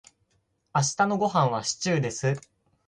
[0.73, 2.41] 明日のごはんはシチューです。